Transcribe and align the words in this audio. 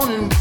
morning. 0.00 0.39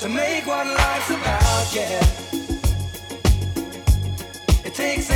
to 0.00 0.08
make 0.08 0.46
what 0.46 0.66
life's 0.66 1.10
about, 1.10 1.74
yeah. 1.74 2.00
It 4.64 4.72
takes 4.72 5.10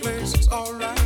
place 0.00 0.34
is 0.34 0.48
alright. 0.48 0.99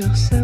Sa 0.00 0.39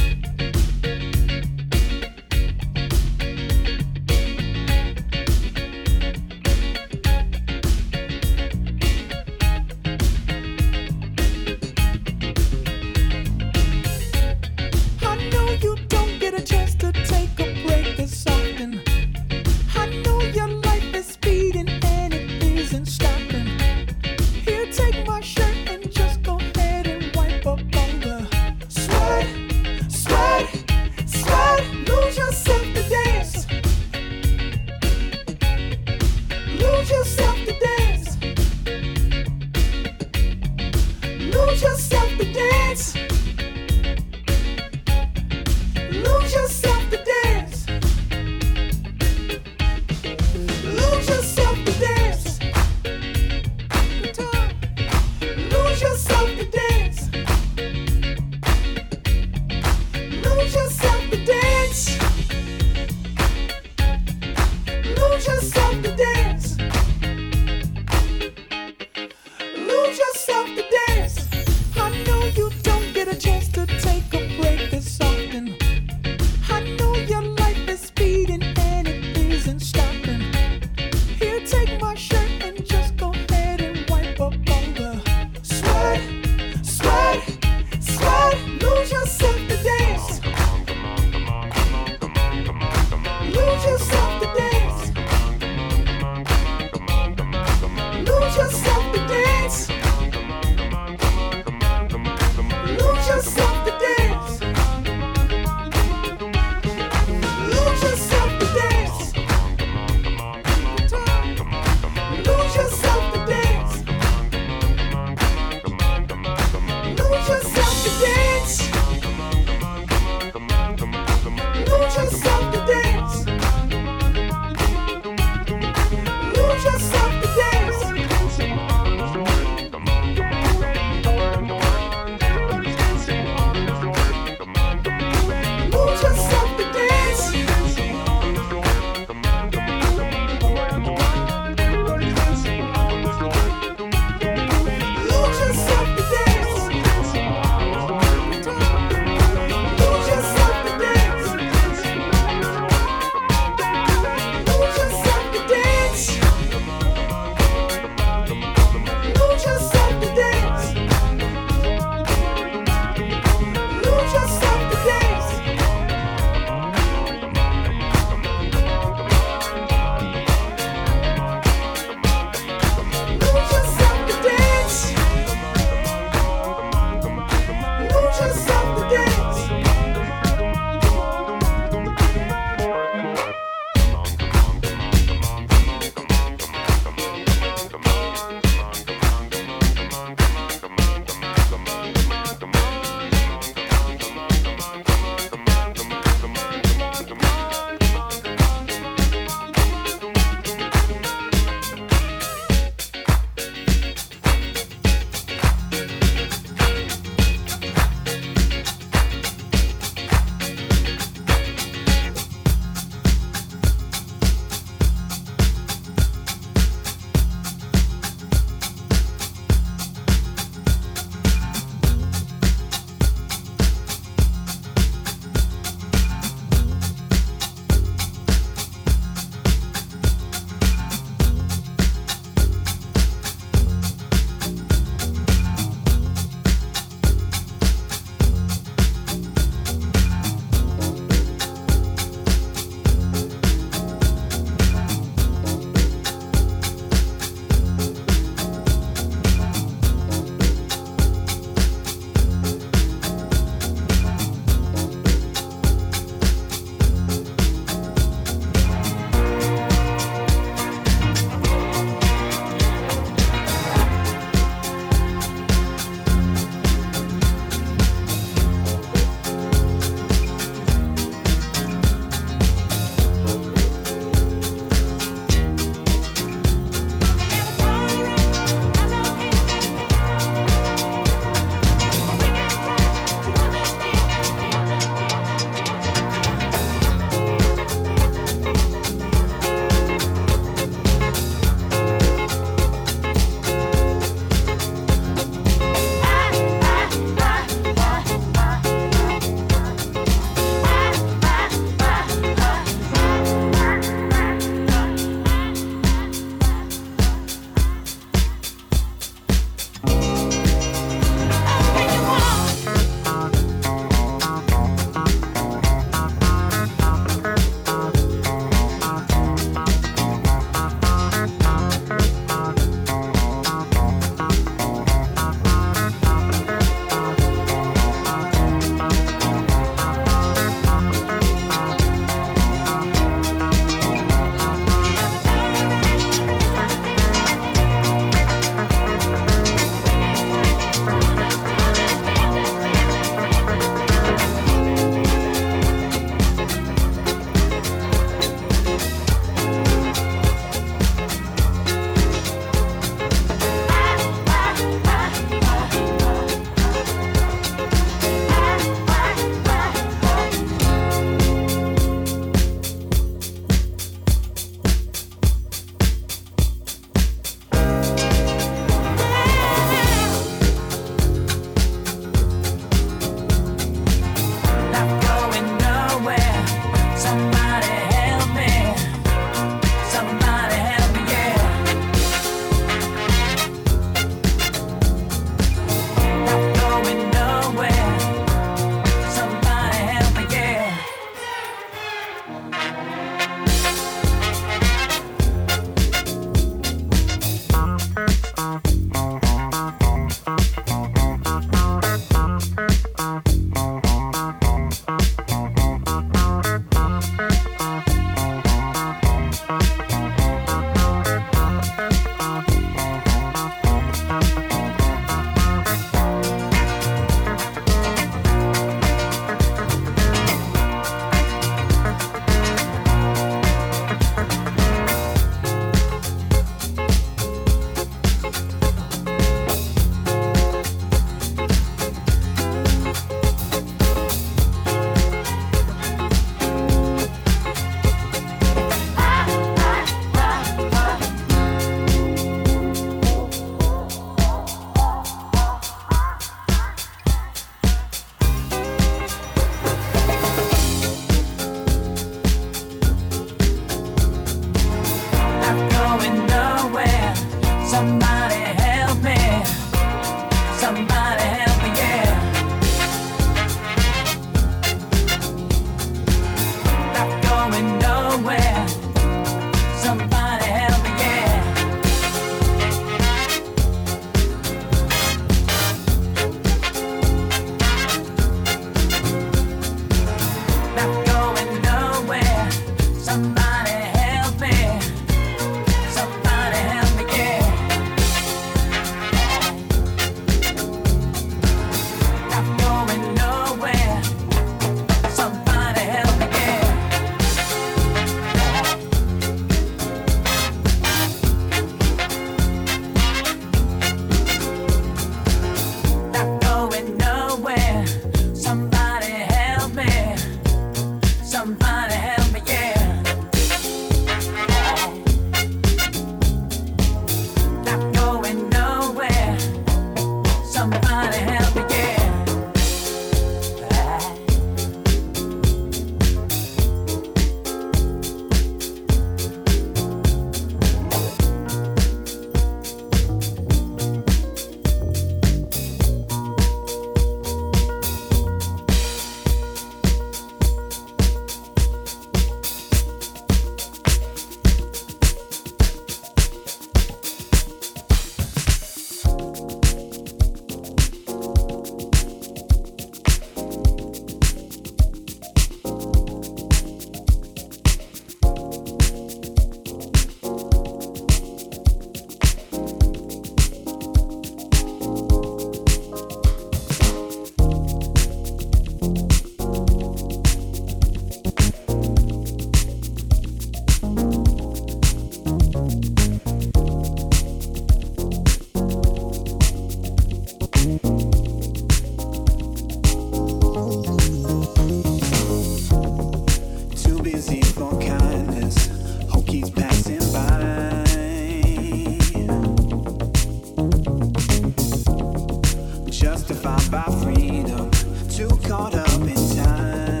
by 596.46 596.84
freedom, 597.02 597.68
too 598.08 598.28
caught 598.46 598.72
up 598.72 599.00
in 599.00 599.16
time. 599.34 600.00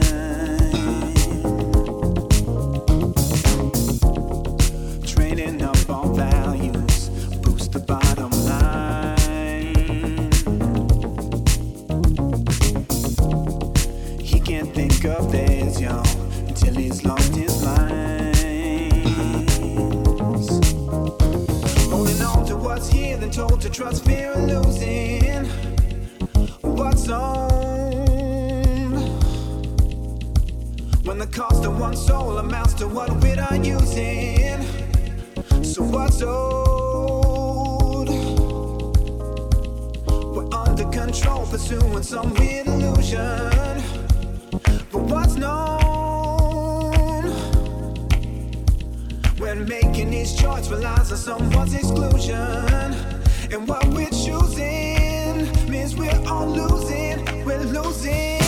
Training 5.02 5.60
up 5.62 5.90
on 5.90 6.14
values, 6.14 7.08
boost 7.42 7.72
the 7.72 7.80
bottom 7.80 8.30
line. 8.44 10.30
He 14.20 14.38
can't 14.38 14.72
think 14.72 15.04
of 15.04 15.32
theirs, 15.32 15.80
young 15.80 16.06
until 16.46 16.74
he's 16.74 17.04
lost 17.04 17.34
his 17.34 17.64
lines. 17.64 18.06
Holding 21.90 22.22
on 22.22 22.46
to 22.46 22.56
what's 22.56 22.88
here, 22.88 23.16
then 23.16 23.32
told 23.32 23.60
to 23.62 23.68
trust. 23.68 24.05
Cost 31.36 31.66
of 31.66 31.78
one 31.78 31.94
soul 31.94 32.38
amounts 32.38 32.72
to 32.72 32.88
what 32.88 33.10
we 33.22 33.32
are 33.32 33.56
using. 33.56 34.62
So 35.62 35.82
what's 35.82 36.22
owed? 36.22 38.08
We're 40.34 40.48
under 40.54 40.84
control, 40.84 41.44
pursuing 41.44 42.02
some 42.02 42.32
weird 42.36 42.68
illusion. 42.68 43.82
But 44.90 45.02
what's 45.12 45.34
known? 45.34 47.24
When 49.36 49.68
making 49.68 50.12
these 50.12 50.34
choices 50.34 50.70
relies 50.70 51.12
on 51.12 51.18
someone's 51.18 51.74
exclusion. 51.74 52.94
And 53.52 53.68
what 53.68 53.86
we're 53.88 54.08
choosing 54.08 55.50
means 55.70 55.94
we're 55.96 56.18
all 56.26 56.48
losing, 56.48 57.44
we're 57.44 57.58
losing. 57.58 58.45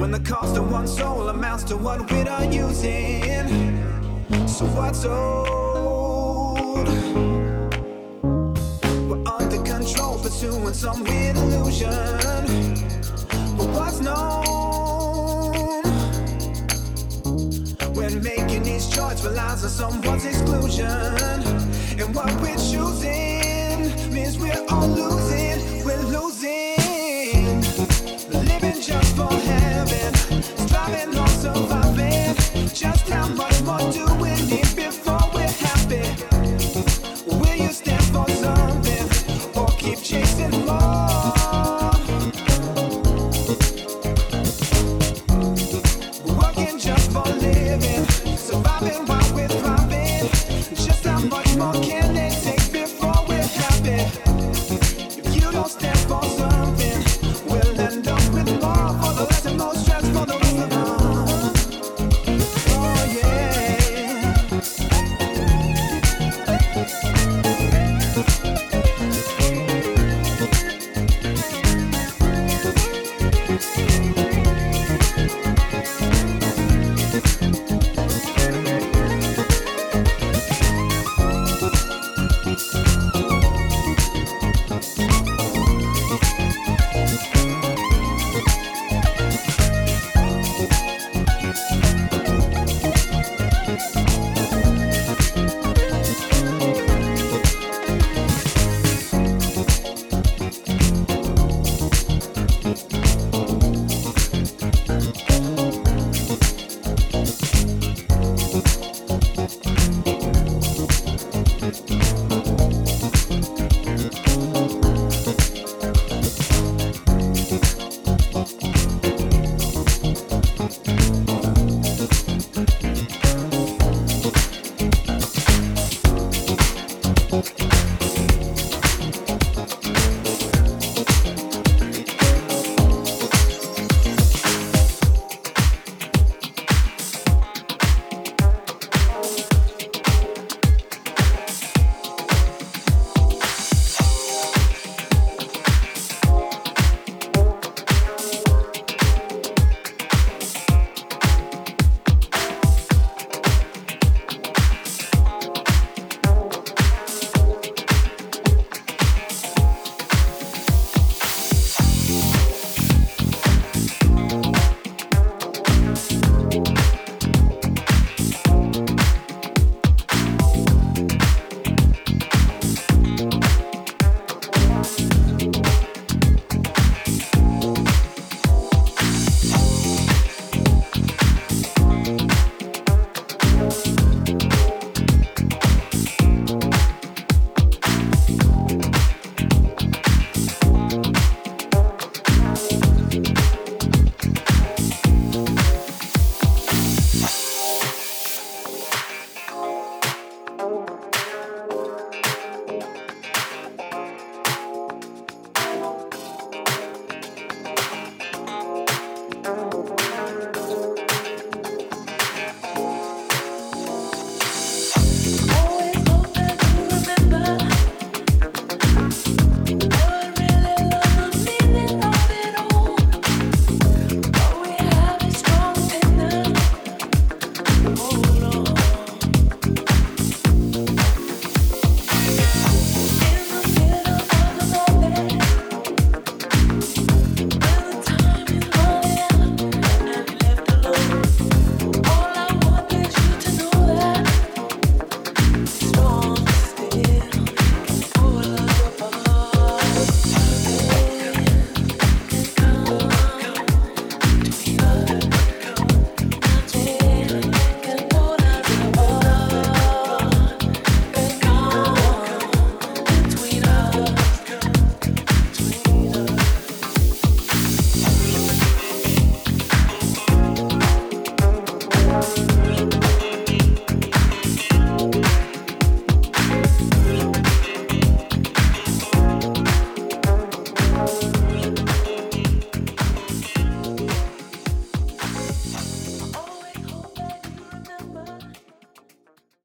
When 0.00 0.10
the 0.12 0.20
cost 0.20 0.56
of 0.56 0.72
one 0.72 0.86
soul 0.86 1.28
amounts 1.28 1.62
to 1.64 1.76
what 1.76 2.10
we 2.10 2.22
are 2.22 2.46
using. 2.46 3.76
So 4.48 4.64
what's 4.64 5.04
old? 5.04 6.88
We're 9.10 9.22
under 9.28 9.62
control, 9.62 10.18
pursuing 10.18 10.72
some 10.72 11.04
weird 11.04 11.36
illusion. 11.36 11.90
But 13.58 13.68
what's 13.76 14.00
known? 14.00 15.82
When 17.94 18.22
making 18.22 18.62
these 18.62 18.88
choices, 18.88 19.26
relies 19.26 19.64
on 19.64 19.68
someone's 19.68 20.24
exclusion. 20.24 20.86
And 22.00 22.14
what 22.14 22.32
we're 22.40 22.56
choosing 22.56 23.92
means 24.14 24.38
we're 24.38 24.64
all 24.70 24.88
losing. 24.88 25.59